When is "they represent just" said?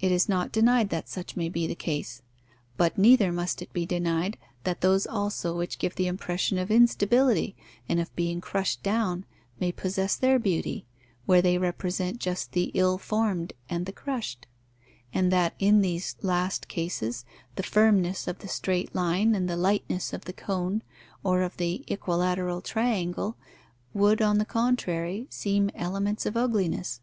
11.40-12.50